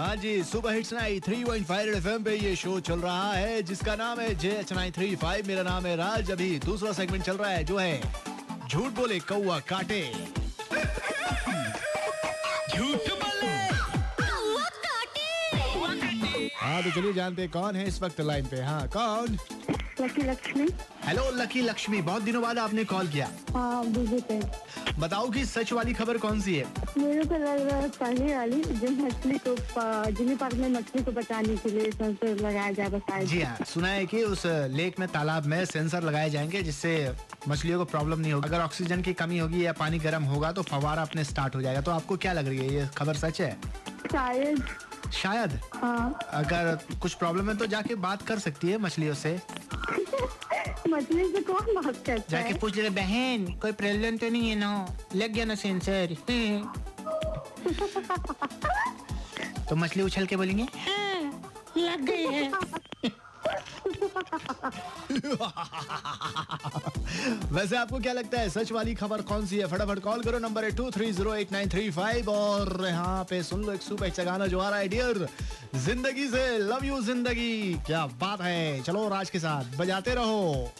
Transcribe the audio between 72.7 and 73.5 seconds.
यहाँ पे